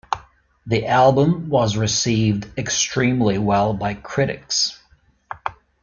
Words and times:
The 0.65 0.87
album 0.87 1.47
was 1.47 1.77
received 1.77 2.47
extremely 2.57 3.37
well 3.37 3.71
by 3.75 3.93
critics. 3.93 4.79